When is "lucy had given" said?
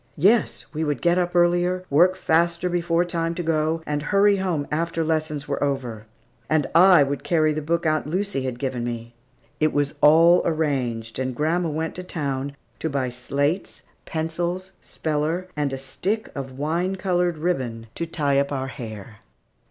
8.07-8.83